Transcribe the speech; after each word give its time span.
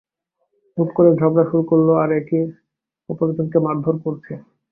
হুট 0.77 0.89
করে 0.97 1.09
ঝগড়া 1.19 1.43
শুরু 1.49 1.63
করলো 1.69 1.91
আর 2.03 2.09
একে 2.19 2.39
অপরজনকে 3.09 3.57
মারধর 3.65 3.95
করছে। 4.03 4.33